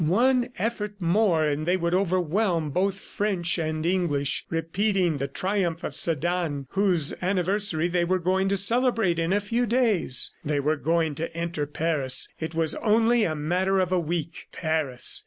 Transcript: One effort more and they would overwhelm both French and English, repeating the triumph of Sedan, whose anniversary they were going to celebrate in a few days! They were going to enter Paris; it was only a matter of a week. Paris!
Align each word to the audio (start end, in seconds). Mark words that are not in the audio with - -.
One 0.03 0.49
effort 0.57 0.95
more 0.99 1.43
and 1.45 1.63
they 1.67 1.77
would 1.77 1.93
overwhelm 1.93 2.71
both 2.71 2.95
French 2.99 3.59
and 3.59 3.85
English, 3.85 4.45
repeating 4.49 5.17
the 5.17 5.27
triumph 5.27 5.83
of 5.83 5.93
Sedan, 5.93 6.65
whose 6.71 7.13
anniversary 7.21 7.87
they 7.87 8.03
were 8.03 8.17
going 8.17 8.47
to 8.47 8.57
celebrate 8.57 9.19
in 9.19 9.31
a 9.31 9.39
few 9.39 9.67
days! 9.67 10.33
They 10.43 10.59
were 10.59 10.77
going 10.77 11.13
to 11.21 11.31
enter 11.37 11.67
Paris; 11.67 12.27
it 12.39 12.55
was 12.55 12.73
only 12.77 13.25
a 13.25 13.35
matter 13.35 13.77
of 13.79 13.91
a 13.91 13.99
week. 13.99 14.47
Paris! 14.51 15.19